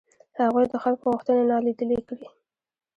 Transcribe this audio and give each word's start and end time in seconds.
هغوی 0.41 0.65
د 0.69 0.75
خلکو 0.83 1.03
غوښتنې 1.13 1.43
نالیدلې 1.51 1.99
کړې. 2.07 2.27